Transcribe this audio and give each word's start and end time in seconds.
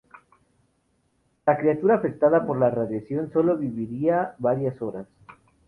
La 1.45 1.55
criatura, 1.59 1.93
afectada 1.97 2.47
por 2.47 2.57
la 2.57 2.71
radiación, 2.71 3.31
sólo 3.31 3.55
viviría 3.55 4.33
varias 4.39 4.81
horas. 4.81 5.05